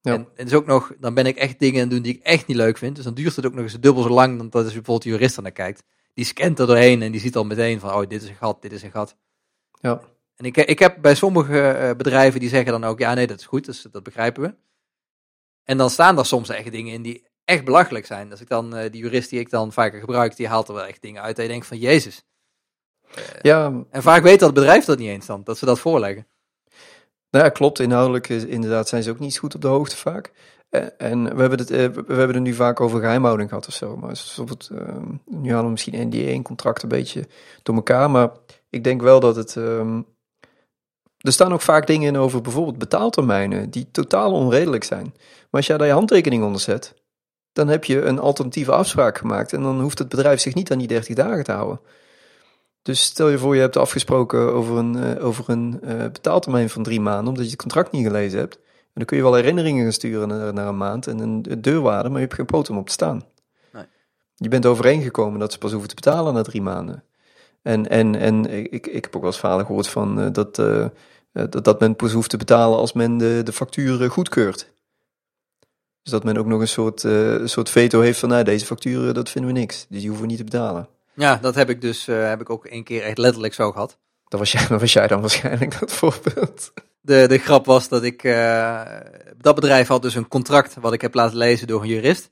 Ja. 0.00 0.12
En 0.12 0.28
het 0.34 0.46
is 0.46 0.54
ook 0.54 0.66
nog, 0.66 0.92
dan 1.00 1.14
ben 1.14 1.26
ik 1.26 1.36
echt 1.36 1.58
dingen 1.58 1.74
aan 1.74 1.80
het 1.80 1.90
doen 1.90 2.02
die 2.02 2.14
ik 2.14 2.22
echt 2.22 2.46
niet 2.46 2.56
leuk 2.56 2.78
vind. 2.78 2.94
Dus 2.94 3.04
dan 3.04 3.14
duurt 3.14 3.36
het 3.36 3.46
ook 3.46 3.54
nog 3.54 3.62
eens 3.62 3.80
dubbel 3.80 4.02
zo 4.02 4.08
lang 4.08 4.36
dan 4.36 4.48
dat 4.50 4.64
als 4.64 4.72
bijvoorbeeld 4.72 5.02
de 5.02 5.08
jurist 5.08 5.36
er 5.36 5.42
naar 5.42 5.52
kijkt. 5.52 5.82
Die 6.14 6.24
scant 6.24 6.58
er 6.58 6.66
doorheen 6.66 7.02
en 7.02 7.12
die 7.12 7.20
ziet 7.20 7.36
al 7.36 7.44
meteen 7.44 7.80
van, 7.80 7.94
oh, 7.94 8.08
dit 8.08 8.22
is 8.22 8.28
een 8.28 8.34
gat, 8.34 8.62
dit 8.62 8.72
is 8.72 8.82
een 8.82 8.90
gat. 8.90 9.16
Ja, 9.80 10.00
En 10.36 10.44
ik, 10.44 10.56
ik 10.56 10.78
heb 10.78 10.96
bij 11.00 11.14
sommige 11.14 11.60
eh, 11.60 11.96
bedrijven 11.96 12.40
die 12.40 12.48
zeggen 12.48 12.72
dan 12.72 12.84
ook, 12.84 12.98
ja 12.98 13.14
nee, 13.14 13.26
dat 13.26 13.38
is 13.38 13.46
goed, 13.46 13.64
dus 13.64 13.82
dat 13.90 14.02
begrijpen 14.02 14.42
we. 14.42 14.54
En 15.64 15.78
dan 15.78 15.90
staan 15.90 16.16
daar 16.16 16.26
soms 16.26 16.48
echt 16.48 16.70
dingen 16.70 16.92
in 16.92 17.02
die 17.02 17.27
echt 17.48 17.64
belachelijk 17.64 18.06
zijn. 18.06 18.30
Als 18.30 18.40
ik 18.40 18.48
dan, 18.48 18.76
eh, 18.76 18.90
die 18.90 19.02
jurist 19.02 19.30
die 19.30 19.40
ik 19.40 19.50
dan 19.50 19.72
vaker 19.72 20.00
gebruik, 20.00 20.36
die 20.36 20.48
haalt 20.48 20.68
er 20.68 20.74
wel 20.74 20.84
echt 20.86 21.02
dingen 21.02 21.22
uit 21.22 21.36
dat 21.36 21.44
je 21.44 21.50
denkt 21.50 21.66
van, 21.66 21.78
jezus. 21.78 22.24
ja 23.42 23.84
En 23.90 24.02
vaak 24.02 24.22
weet 24.22 24.40
dat 24.40 24.54
bedrijf 24.54 24.84
dat 24.84 24.98
niet 24.98 25.08
eens 25.08 25.26
dan, 25.26 25.40
dat 25.44 25.58
ze 25.58 25.64
dat 25.64 25.78
voorleggen. 25.78 26.26
Nou 27.30 27.44
ja, 27.44 27.50
klopt. 27.50 27.78
Inhoudelijk 27.78 28.28
is, 28.28 28.44
inderdaad 28.44 28.88
zijn 28.88 29.02
ze 29.02 29.10
ook 29.10 29.18
niet 29.18 29.38
goed 29.38 29.54
op 29.54 29.60
de 29.60 29.68
hoogte 29.68 29.96
vaak. 29.96 30.32
Eh, 30.68 30.86
En 30.98 31.34
we 31.34 31.40
hebben, 31.40 31.58
het, 31.58 31.70
eh, 31.70 31.78
we 31.78 32.14
hebben 32.14 32.34
het 32.34 32.42
nu 32.42 32.54
vaak 32.54 32.80
over 32.80 33.00
geheimhouding 33.00 33.48
gehad 33.48 33.66
of 33.66 33.74
zo. 33.74 33.96
Maar 33.96 34.08
bijvoorbeeld, 34.08 34.68
ehm, 34.72 35.06
nu 35.24 35.48
halen 35.50 35.64
we 35.64 35.70
misschien 35.70 36.08
NDA 36.08 36.26
en 36.32 36.42
contract 36.42 36.82
een 36.82 36.88
beetje 36.88 37.28
door 37.62 37.74
elkaar. 37.74 38.10
Maar 38.10 38.30
ik 38.70 38.84
denk 38.84 39.02
wel 39.02 39.20
dat 39.20 39.36
het... 39.36 39.56
ehm, 39.56 40.02
er 41.18 41.32
staan 41.32 41.52
ook 41.52 41.60
vaak 41.60 41.86
dingen 41.86 42.08
in 42.08 42.16
over 42.16 42.40
bijvoorbeeld 42.40 42.78
betaaltermijnen 42.78 43.70
die 43.70 43.90
totaal 43.90 44.32
onredelijk 44.32 44.84
zijn. 44.84 45.04
Maar 45.14 45.46
als 45.50 45.66
jij 45.66 45.78
daar 45.78 45.86
je 45.86 45.92
handtekening 45.92 46.44
onder 46.44 46.60
zet, 46.60 46.94
dan 47.58 47.68
heb 47.68 47.84
je 47.84 48.02
een 48.02 48.18
alternatieve 48.18 48.72
afspraak 48.72 49.18
gemaakt. 49.18 49.52
En 49.52 49.62
dan 49.62 49.80
hoeft 49.80 49.98
het 49.98 50.08
bedrijf 50.08 50.40
zich 50.40 50.54
niet 50.54 50.72
aan 50.72 50.78
die 50.78 50.86
30 50.86 51.14
dagen 51.14 51.44
te 51.44 51.52
houden. 51.52 51.80
Dus 52.82 53.02
stel 53.02 53.28
je 53.28 53.38
voor, 53.38 53.54
je 53.54 53.60
hebt 53.60 53.76
afgesproken 53.76 54.52
over 54.52 54.76
een, 54.76 54.96
eh, 54.96 55.24
over 55.24 55.44
een 55.50 55.78
eh, 55.82 55.96
betaaltermijn 55.96 56.70
van 56.70 56.82
drie 56.82 57.00
maanden, 57.00 57.28
omdat 57.28 57.44
je 57.44 57.50
het 57.50 57.60
contract 57.60 57.92
niet 57.92 58.06
gelezen 58.06 58.38
hebt. 58.38 58.54
En 58.54 58.94
dan 58.94 59.04
kun 59.04 59.16
je 59.16 59.22
wel 59.22 59.34
herinneringen 59.34 59.82
gaan 59.82 59.92
sturen 59.92 60.28
naar, 60.28 60.52
naar 60.52 60.68
een 60.68 60.76
maand 60.76 61.06
en 61.06 61.18
een, 61.18 61.42
deurwaarde, 61.58 62.08
maar 62.08 62.18
je 62.18 62.24
hebt 62.24 62.34
geen 62.34 62.46
poot 62.46 62.70
om 62.70 62.78
op 62.78 62.86
te 62.86 62.92
staan. 62.92 63.22
Nee. 63.72 63.84
Je 64.34 64.48
bent 64.48 64.66
overeengekomen 64.66 65.40
dat 65.40 65.52
ze 65.52 65.58
pas 65.58 65.70
hoeven 65.70 65.88
te 65.88 65.94
betalen 65.94 66.34
na 66.34 66.42
drie 66.42 66.62
maanden. 66.62 67.04
En, 67.62 67.88
en, 67.88 68.14
en 68.14 68.46
ik, 68.72 68.86
ik 68.86 69.04
heb 69.04 69.16
ook 69.16 69.22
wel 69.22 69.30
eens 69.30 69.40
verhalen 69.40 69.66
gehoord 69.66 69.88
van 69.88 70.20
uh, 70.20 70.26
dat, 70.32 70.54
dat, 71.32 71.64
dat 71.64 71.80
men 71.80 71.96
pas 71.96 72.12
hoeft 72.12 72.30
te 72.30 72.36
betalen 72.36 72.78
als 72.78 72.92
men 72.92 73.18
de, 73.18 73.40
de 73.44 73.52
factuur 73.52 74.10
goedkeurt. 74.10 74.70
Dus 76.08 76.16
dat 76.20 76.32
men 76.32 76.38
ook 76.38 76.46
nog 76.46 76.60
een 76.60 76.68
soort, 76.68 77.02
uh, 77.02 77.46
soort 77.46 77.70
veto 77.70 78.00
heeft 78.00 78.18
van 78.18 78.28
nou, 78.28 78.44
deze 78.44 78.66
facturen, 78.66 79.14
dat 79.14 79.30
vinden 79.30 79.52
we 79.52 79.58
niks. 79.58 79.86
Dus 79.88 79.98
die 79.98 80.08
hoeven 80.08 80.26
we 80.26 80.30
niet 80.30 80.38
te 80.38 80.44
betalen. 80.44 80.88
Ja, 81.14 81.36
dat 81.36 81.54
heb 81.54 81.70
ik 81.70 81.80
dus 81.80 82.06
heb 82.06 82.40
ik 82.40 82.50
ook 82.50 82.66
één 82.66 82.84
keer 82.84 83.02
echt 83.02 83.18
letterlijk 83.18 83.54
zo 83.54 83.72
gehad. 83.72 83.98
Dat 84.28 84.40
was 84.40 84.52
jij, 84.52 84.66
dat 84.68 84.80
was 84.80 84.92
jij 84.92 85.06
dan 85.06 85.20
waarschijnlijk 85.20 85.80
dat 85.80 85.92
voorbeeld. 85.92 86.72
De, 87.00 87.26
de 87.28 87.38
grap 87.38 87.66
was 87.66 87.88
dat 87.88 88.02
ik, 88.02 88.22
dat 89.38 89.54
bedrijf 89.54 89.88
had 89.88 90.02
dus 90.02 90.14
een 90.14 90.28
contract 90.28 90.74
wat 90.80 90.92
ik 90.92 91.00
heb 91.00 91.14
laten 91.14 91.36
lezen 91.36 91.66
door 91.66 91.82
een 91.82 91.88
jurist. 91.88 92.30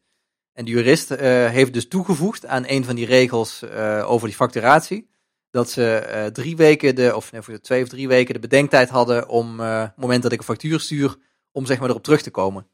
En 0.52 0.64
de 0.64 0.70
jurist 0.70 1.08
heeft 1.08 1.72
dus 1.72 1.88
toegevoegd 1.88 2.46
aan 2.46 2.64
een 2.66 2.84
van 2.84 2.94
die 2.94 3.06
regels 3.06 3.64
over 4.04 4.26
die 4.26 4.36
facturatie 4.36 5.08
dat 5.50 5.70
ze 5.70 6.28
drie 6.32 6.56
weken, 6.56 6.94
de, 6.94 7.16
of 7.16 7.32
nee, 7.32 7.42
voor 7.42 7.60
twee 7.60 7.82
of 7.82 7.88
drie 7.88 8.08
weken 8.08 8.34
de 8.34 8.40
bedenktijd 8.40 8.88
hadden 8.88 9.28
om, 9.28 9.60
uh, 9.60 9.80
het 9.80 9.96
moment 9.96 10.22
dat 10.22 10.32
ik 10.32 10.38
een 10.38 10.44
factuur 10.44 10.80
stuur, 10.80 11.16
om 11.52 11.66
zeg 11.66 11.78
maar 11.78 11.88
erop 11.88 12.02
terug 12.02 12.22
te 12.22 12.30
komen. 12.30 12.66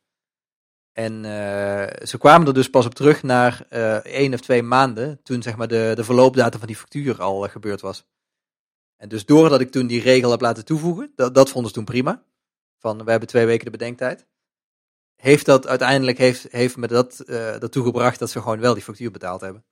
En 0.92 1.12
uh, 1.12 2.06
ze 2.06 2.18
kwamen 2.18 2.46
er 2.46 2.54
dus 2.54 2.70
pas 2.70 2.86
op 2.86 2.94
terug 2.94 3.22
na 3.22 3.66
één 4.02 4.34
of 4.34 4.40
twee 4.40 4.62
maanden, 4.62 5.20
toen 5.22 5.42
zeg 5.42 5.56
maar 5.56 5.68
de, 5.68 5.92
de 5.94 6.04
verloopdatum 6.04 6.58
van 6.58 6.68
die 6.68 6.76
factuur 6.76 7.22
al 7.22 7.40
gebeurd 7.40 7.80
was. 7.80 8.06
En 8.96 9.08
dus 9.08 9.26
doordat 9.26 9.60
ik 9.60 9.70
toen 9.70 9.86
die 9.86 10.02
regel 10.02 10.30
heb 10.30 10.40
laten 10.40 10.64
toevoegen, 10.64 11.12
dat, 11.16 11.34
dat 11.34 11.50
vonden 11.50 11.70
ze 11.70 11.76
toen 11.76 11.84
prima. 11.84 12.22
Van 12.78 13.04
we 13.04 13.10
hebben 13.10 13.28
twee 13.28 13.46
weken 13.46 13.64
de 13.64 13.70
bedenktijd. 13.70 14.26
Heeft 15.16 15.46
dat 15.46 15.66
uiteindelijk 15.66 16.18
heeft, 16.18 16.46
heeft 16.50 16.76
me 16.76 16.86
dat 16.86 17.18
ertoe 17.20 17.84
gebracht 17.84 18.18
dat 18.18 18.30
ze 18.30 18.40
gewoon 18.40 18.60
wel 18.60 18.74
die 18.74 18.82
factuur 18.82 19.10
betaald 19.10 19.40
hebben. 19.40 19.64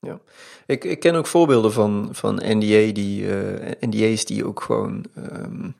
Ja, 0.00 0.20
ik, 0.66 0.84
ik 0.84 1.00
ken 1.00 1.14
ook 1.14 1.26
voorbeelden 1.26 1.72
van, 1.72 2.08
van 2.12 2.34
NDA 2.34 2.92
die, 2.92 3.22
uh, 3.22 3.70
NDA's 3.80 4.24
die 4.24 4.46
ook 4.46 4.62
gewoon 4.62 5.04
um, 5.16 5.74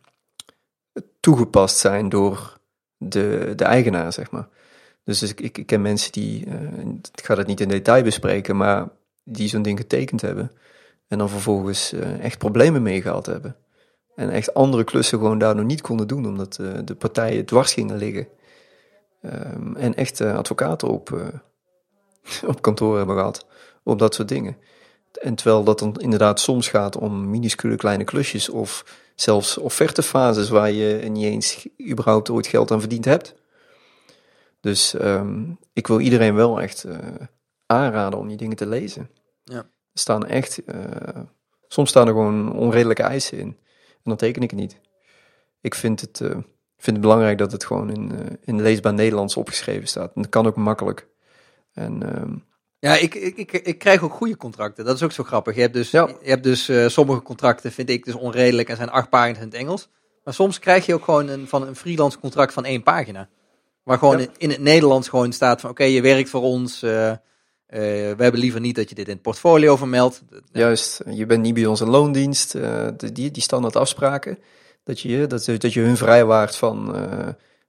toegepast 1.20 1.76
zijn 1.76 2.08
door 2.08 2.58
de, 2.96 3.52
de 3.56 3.64
eigenaar, 3.64 4.12
zeg 4.12 4.30
maar. 4.30 4.48
Dus 5.06 5.22
ik, 5.22 5.40
ik, 5.40 5.66
ken 5.66 5.82
mensen 5.82 6.12
die, 6.12 6.46
uh, 6.46 6.54
ik 7.14 7.24
ga 7.24 7.34
dat 7.34 7.46
niet 7.46 7.60
in 7.60 7.68
detail 7.68 8.02
bespreken, 8.02 8.56
maar 8.56 8.88
die 9.24 9.48
zo'n 9.48 9.62
ding 9.62 9.78
getekend 9.78 10.20
hebben. 10.20 10.52
En 11.08 11.18
dan 11.18 11.28
vervolgens 11.28 11.92
uh, 11.92 12.24
echt 12.24 12.38
problemen 12.38 12.82
mee 12.82 13.02
gehad 13.02 13.26
hebben. 13.26 13.56
En 14.14 14.30
echt 14.30 14.54
andere 14.54 14.84
klussen 14.84 15.18
gewoon 15.18 15.38
daar 15.38 15.54
nog 15.54 15.64
niet 15.64 15.80
konden 15.80 16.08
doen, 16.08 16.26
omdat 16.26 16.54
de 16.84 16.94
partijen 16.98 17.44
dwars 17.44 17.72
gingen 17.72 17.96
liggen. 17.96 18.28
Um, 19.22 19.76
en 19.76 19.94
echt 19.94 20.20
advocaten 20.20 20.88
op, 20.88 21.32
op 22.46 22.62
kantoor 22.62 22.96
hebben 22.96 23.16
gehad 23.16 23.46
op 23.82 23.98
dat 23.98 24.14
soort 24.14 24.28
dingen. 24.28 24.56
En 25.20 25.34
terwijl 25.34 25.64
dat 25.64 25.78
dan 25.78 25.94
inderdaad 25.94 26.40
soms 26.40 26.68
gaat 26.68 26.96
om 26.96 27.30
minuscule 27.30 27.76
kleine 27.76 28.04
klusjes 28.04 28.48
of 28.48 28.84
zelfs 29.14 29.58
offertefases 29.58 30.48
waar 30.48 30.70
je 30.70 31.08
niet 31.08 31.24
eens 31.24 31.68
überhaupt 31.90 32.30
ooit 32.30 32.46
geld 32.46 32.70
aan 32.70 32.80
verdiend 32.80 33.04
hebt. 33.04 33.34
Dus 34.66 34.94
um, 34.94 35.58
ik 35.72 35.86
wil 35.86 36.00
iedereen 36.00 36.34
wel 36.34 36.60
echt 36.60 36.84
uh, 36.84 36.98
aanraden 37.66 38.18
om 38.18 38.28
die 38.28 38.36
dingen 38.36 38.56
te 38.56 38.66
lezen. 38.66 39.10
Ja. 39.44 39.56
Er 39.56 40.00
staan 40.00 40.26
echt, 40.26 40.62
uh, 40.66 40.84
soms 41.68 41.88
staan 41.88 42.06
er 42.06 42.12
gewoon 42.12 42.52
onredelijke 42.52 43.02
eisen 43.02 43.38
in. 43.38 43.46
En 43.92 44.02
dan 44.02 44.16
teken 44.16 44.42
ik 44.42 44.50
het 44.50 44.60
niet. 44.60 44.80
Ik 45.60 45.74
vind 45.74 46.00
het, 46.00 46.20
uh, 46.20 46.30
vind 46.76 46.96
het 46.96 47.00
belangrijk 47.00 47.38
dat 47.38 47.52
het 47.52 47.64
gewoon 47.64 47.90
in, 47.90 48.12
in 48.44 48.62
leesbaar 48.62 48.94
Nederlands 48.94 49.36
opgeschreven 49.36 49.88
staat. 49.88 50.12
En 50.14 50.22
dat 50.22 50.30
kan 50.30 50.46
ook 50.46 50.56
makkelijk. 50.56 51.08
En 51.72 52.20
um, 52.20 52.44
ja, 52.78 52.96
ik, 52.96 53.14
ik, 53.14 53.36
ik, 53.36 53.52
ik, 53.52 53.78
krijg 53.78 54.02
ook 54.02 54.12
goede 54.12 54.36
contracten. 54.36 54.84
Dat 54.84 54.96
is 54.96 55.02
ook 55.02 55.12
zo 55.12 55.24
grappig. 55.24 55.54
Je 55.54 55.60
hebt 55.60 55.74
dus, 55.74 55.90
ja. 55.90 56.06
je 56.22 56.30
hebt 56.30 56.44
dus 56.44 56.68
uh, 56.68 56.88
sommige 56.88 57.22
contracten, 57.22 57.72
vind 57.72 57.90
ik 57.90 58.04
dus 58.04 58.14
onredelijk 58.14 58.68
en 58.68 58.76
zijn 58.76 58.90
acht 58.90 59.08
pagina's 59.08 59.38
in 59.38 59.48
het 59.48 59.54
Engels. 59.54 59.88
Maar 60.24 60.34
soms 60.34 60.58
krijg 60.58 60.86
je 60.86 60.94
ook 60.94 61.04
gewoon 61.04 61.28
een, 61.28 61.48
van 61.48 61.66
een 61.66 61.76
freelance 61.76 62.18
contract 62.18 62.52
van 62.52 62.64
één 62.64 62.82
pagina. 62.82 63.28
Waar 63.86 63.98
gewoon 63.98 64.18
ja. 64.18 64.26
in, 64.38 64.50
het 64.50 64.60
Nederlands 64.60 65.08
gewoon 65.08 65.32
staat 65.32 65.60
van 65.60 65.70
oké, 65.70 65.82
okay, 65.82 65.94
je 65.94 66.00
werkt 66.00 66.30
voor 66.30 66.42
ons. 66.42 66.82
Uh, 66.82 67.10
uh, 67.10 67.16
we 67.68 68.16
hebben 68.18 68.40
liever 68.40 68.60
niet 68.60 68.74
dat 68.76 68.88
je 68.88 68.94
dit 68.94 69.06
in 69.06 69.12
het 69.12 69.22
portfolio 69.22 69.76
vermeldt. 69.76 70.22
Juist, 70.52 71.02
je 71.10 71.26
bent 71.26 71.42
niet 71.42 71.54
bij 71.54 71.66
onze 71.66 71.86
loondienst. 71.86 72.56
die, 72.96 73.30
die 73.30 73.42
standaard 73.42 73.76
afspraken. 73.76 74.38
Dat 74.82 75.00
je, 75.00 75.26
dat, 75.26 75.44
dat 75.44 75.72
je 75.72 75.80
hun 75.80 75.96
vrijwaart 75.96 76.56
van, 76.56 76.96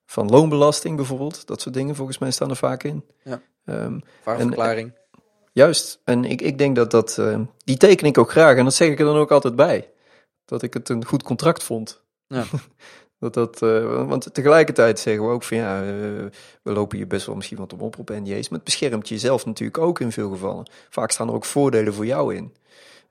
van 0.06 0.30
loonbelasting 0.30 0.96
bijvoorbeeld. 0.96 1.48
Dat 1.48 1.62
soort 1.62 1.76
dingen 1.76 1.96
volgens 1.96 2.18
mij 2.18 2.32
staan 2.32 2.50
er 2.50 2.56
vaak 2.56 2.84
in. 2.84 3.06
Ja. 3.24 3.42
Um. 3.66 4.02
Juist, 5.58 6.02
en 6.04 6.26
ik, 6.26 6.42
ik 6.42 6.58
denk 6.58 6.76
dat 6.76 6.92
dat, 6.92 7.18
uh, 7.20 7.40
die 7.64 7.78
teken 7.78 8.08
ik 8.08 8.18
ook 8.18 8.32
graag 8.32 8.58
en 8.58 8.64
dat 8.64 8.74
zeg 8.74 8.90
ik 8.90 9.00
er 9.00 9.06
dan 9.06 9.18
ook 9.18 9.32
altijd 9.32 9.56
bij. 9.56 9.90
Dat 10.46 10.62
ik 10.62 10.74
het 10.74 10.90
een 10.90 11.06
goed 11.06 11.24
contract 11.24 11.64
vond. 11.64 12.04
Ja. 12.28 12.44
dat 13.20 13.34
dat, 13.34 13.62
uh, 13.62 14.08
want 14.08 14.34
tegelijkertijd 14.34 15.00
zeggen 15.00 15.24
we 15.24 15.30
ook 15.30 15.44
van 15.44 15.58
ja, 15.58 15.82
uh, 15.82 15.90
we 16.62 16.72
lopen 16.72 16.98
hier 16.98 17.08
best 17.08 17.26
wel 17.26 17.36
misschien 17.36 17.58
wat 17.58 17.74
op 17.74 18.00
op 18.00 18.10
NDA's, 18.10 18.50
maar 18.50 18.60
het 18.60 18.64
beschermt 18.64 19.10
jezelf 19.10 19.46
natuurlijk 19.46 19.78
ook 19.78 20.00
in 20.00 20.12
veel 20.12 20.30
gevallen. 20.30 20.70
Vaak 20.90 21.12
staan 21.12 21.28
er 21.28 21.34
ook 21.34 21.46
voordelen 21.46 21.94
voor 21.94 22.06
jou 22.06 22.36
in. 22.36 22.56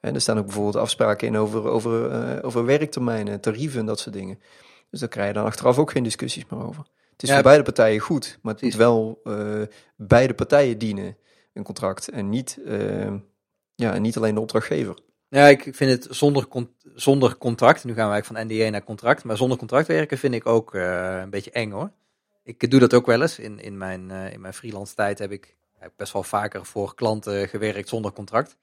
En 0.01 0.15
er 0.15 0.21
staan 0.21 0.39
ook 0.39 0.45
bijvoorbeeld 0.45 0.77
afspraken 0.77 1.27
in 1.27 1.37
over, 1.37 1.65
over, 1.65 2.45
over 2.45 2.65
werktermijnen, 2.65 3.41
tarieven 3.41 3.81
en 3.81 3.87
dat 3.87 4.01
soort 4.01 4.15
dingen. 4.15 4.41
Dus 4.91 5.01
daar 5.01 5.09
krijg 5.09 5.29
je 5.29 5.35
dan 5.35 5.45
achteraf 5.45 5.79
ook 5.79 5.91
geen 5.91 6.03
discussies 6.03 6.45
meer 6.51 6.67
over. 6.67 6.85
Het 7.13 7.23
is 7.23 7.29
ja, 7.29 7.35
voor 7.35 7.45
beide 7.45 7.63
partijen 7.63 8.01
goed, 8.01 8.39
maar 8.43 8.53
het 8.53 8.63
moet 8.63 8.75
wel 8.75 9.23
beide 9.97 10.35
partijen 10.35 10.79
dienen 10.79 11.17
een 11.53 11.63
contract 11.63 12.09
en 12.09 12.29
niet, 12.29 12.59
ja, 13.75 13.95
en 13.95 14.03
niet 14.03 14.17
alleen 14.17 14.35
de 14.35 14.41
opdrachtgever. 14.41 14.97
Ja, 15.37 15.47
ik 15.47 15.62
vind 15.62 15.90
het 15.90 16.16
zonder, 16.16 16.47
zonder 16.95 17.37
contract, 17.37 17.85
nu 17.85 17.95
gaan 17.95 18.11
eigenlijk 18.11 18.40
van 18.40 18.57
NDA 18.57 18.71
naar 18.71 18.85
contract, 18.85 19.25
maar 19.25 19.37
zonder 19.37 19.59
contract 19.59 19.87
werken 19.87 20.19
vind 20.19 20.35
ik 20.35 20.47
ook 20.47 20.75
uh, 20.75 21.19
een 21.21 21.31
beetje 21.31 21.50
eng 21.50 21.71
hoor. 21.71 21.90
Ik 22.45 22.71
doe 22.71 22.81
dat 22.81 22.95
ook 22.95 23.07
wel 23.07 23.23
eens. 23.23 23.38
In, 23.38 23.61
in 23.61 23.78
mijn, 23.78 24.09
uh, 24.11 24.33
in 24.33 24.40
mijn 24.40 24.55
freelance 24.55 24.95
tijd 24.95 25.19
heb 25.19 25.31
ik, 25.31 25.57
heb 25.78 25.93
best 25.97 26.12
wel 26.12 26.23
vaker 26.23 26.64
voor 26.64 26.95
klanten 26.95 27.49
gewerkt 27.49 27.88
zonder 27.88 28.12
contract. 28.12 28.57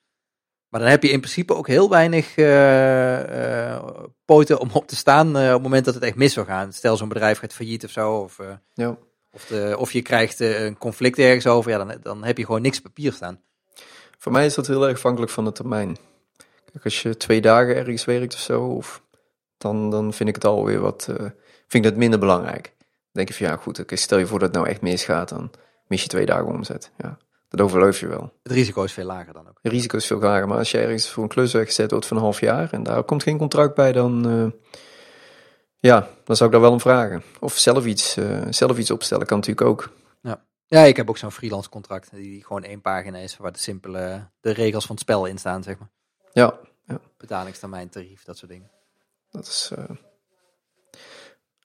Maar 0.69 0.81
dan 0.81 0.89
heb 0.89 1.03
je 1.03 1.09
in 1.09 1.19
principe 1.19 1.55
ook 1.55 1.67
heel 1.67 1.89
weinig 1.89 2.37
uh, 2.37 3.83
poten 4.25 4.59
om 4.59 4.69
op 4.73 4.87
te 4.87 4.95
staan 4.95 5.27
op 5.27 5.35
het 5.35 5.61
moment 5.61 5.85
dat 5.85 5.93
het 5.93 6.03
echt 6.03 6.15
mis 6.15 6.33
zou 6.33 6.45
gaan. 6.45 6.73
Stel 6.73 6.97
zo'n 6.97 7.07
bedrijf 7.07 7.39
gaat 7.39 7.53
failliet 7.53 7.83
of 7.83 7.91
zo. 7.91 8.15
Of, 8.15 8.39
ja. 8.73 8.97
Of, 9.33 9.45
de, 9.45 9.75
of 9.79 9.91
je 9.91 10.01
krijgt 10.01 10.41
eh, 10.41 10.63
een 10.63 10.77
conflict 10.77 11.19
ergens 11.19 11.47
over, 11.47 11.71
ja, 11.71 11.77
dan, 11.77 11.97
dan 12.01 12.23
heb 12.23 12.37
je 12.37 12.45
gewoon 12.45 12.61
niks 12.61 12.79
papier 12.79 13.13
staan. 13.13 13.41
Voor 14.17 14.31
mij 14.31 14.45
is 14.45 14.53
dat 14.53 14.67
heel 14.67 14.87
erg 14.87 14.95
afhankelijk 14.95 15.31
van 15.31 15.45
de 15.45 15.51
termijn. 15.51 15.97
Als 16.83 17.01
je 17.01 17.17
twee 17.17 17.41
dagen 17.41 17.75
ergens 17.75 18.05
werkt 18.05 18.33
of 18.33 18.39
zo, 18.39 18.63
of, 18.63 19.03
dan, 19.57 19.89
dan 19.89 20.13
vind 20.13 20.29
ik 20.29 20.35
het 20.35 20.45
alweer 20.45 20.79
wat, 20.79 21.07
uh, 21.09 21.15
vind 21.67 21.73
ik 21.73 21.83
dat 21.83 21.95
minder 21.95 22.19
belangrijk. 22.19 22.73
Dan 22.77 22.87
denk 23.11 23.27
je 23.27 23.33
van 23.33 23.45
ja, 23.47 23.55
goed, 23.55 23.79
okay, 23.79 23.97
stel 23.97 24.17
je 24.17 24.27
voor 24.27 24.39
dat 24.39 24.47
het 24.47 24.57
nou 24.57 24.69
echt 24.69 24.81
misgaat, 24.81 25.29
dan 25.29 25.51
mis 25.87 26.01
je 26.01 26.07
twee 26.07 26.25
dagen 26.25 26.45
omzet. 26.45 26.91
Ja, 26.97 27.17
dat 27.49 27.61
overleef 27.61 27.99
je 27.99 28.07
wel. 28.07 28.33
Het 28.43 28.51
risico 28.51 28.83
is 28.83 28.93
veel 28.93 29.05
lager 29.05 29.33
dan 29.33 29.47
ook. 29.47 29.59
Het 29.61 29.71
risico 29.71 29.97
is 29.97 30.05
veel 30.05 30.19
lager, 30.19 30.47
maar 30.47 30.57
als 30.57 30.71
je 30.71 30.77
ergens 30.77 31.09
voor 31.09 31.23
een 31.23 31.29
klus 31.29 31.53
weggezet 31.53 31.91
wordt 31.91 32.05
van 32.05 32.17
een 32.17 32.23
half 32.23 32.39
jaar 32.39 32.71
en 32.71 32.83
daar 32.83 33.03
komt 33.03 33.23
geen 33.23 33.37
contract 33.37 33.75
bij, 33.75 33.91
dan, 33.91 34.29
uh, 34.29 34.51
ja, 35.79 36.07
dan 36.23 36.35
zou 36.35 36.49
ik 36.49 36.55
daar 36.55 36.63
wel 36.63 36.71
om 36.71 36.79
vragen. 36.79 37.23
Of 37.39 37.57
zelf 37.57 37.85
iets, 37.85 38.17
uh, 38.17 38.41
zelf 38.49 38.77
iets 38.77 38.91
opstellen 38.91 39.25
kan 39.25 39.37
natuurlijk 39.37 39.67
ook. 39.67 39.89
Ja, 40.21 40.45
ja 40.65 40.81
ik 40.81 40.95
heb 40.95 41.09
ook 41.09 41.17
zo'n 41.17 41.31
freelance 41.31 41.69
contract 41.69 42.11
die 42.11 42.43
gewoon 42.43 42.63
één 42.63 42.81
pagina 42.81 43.17
is 43.17 43.37
waar 43.37 43.51
de 43.51 43.59
simpele 43.59 44.29
de 44.39 44.51
regels 44.51 44.85
van 44.85 44.95
het 44.95 45.03
spel 45.03 45.25
in 45.25 45.37
staan, 45.37 45.63
zeg 45.63 45.79
maar. 45.79 45.89
Ja. 46.33 46.59
ja. 46.87 46.99
Betalingstermijn, 47.17 47.89
tarief, 47.89 48.23
dat 48.23 48.37
soort 48.37 48.51
dingen. 48.51 48.71
Dat 49.31 49.45
is 49.45 49.71
uh... 49.77 49.89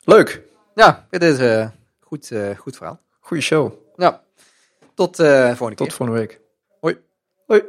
leuk. 0.04 0.42
Ja, 0.74 1.06
dit 1.10 1.22
is 1.22 1.38
uh, 1.38 1.68
goed, 2.00 2.32
goed 2.56 2.76
verhaal. 2.76 3.00
Goeie 3.20 3.42
show. 3.42 3.72
Ja. 3.96 4.24
Tot 4.94 5.16
volgende 5.16 5.74
Tot 5.74 5.76
keer. 5.76 5.92
volgende 5.92 6.20
week. 6.20 6.40
Hoi. 6.80 7.00
Hoi. 7.46 7.62